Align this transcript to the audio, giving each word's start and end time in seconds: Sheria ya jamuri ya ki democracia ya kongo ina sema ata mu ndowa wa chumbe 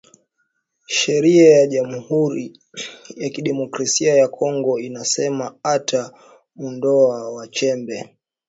Sheria 0.87 1.49
ya 1.57 1.67
jamuri 1.67 2.59
ya 3.15 3.29
ki 3.33 3.41
democracia 3.41 4.13
ya 4.21 4.27
kongo 4.37 4.73
ina 4.87 5.03
sema 5.13 5.45
ata 5.75 6.01
mu 6.57 6.67
ndowa 6.75 7.17
wa 7.35 7.43
chumbe 7.55 7.97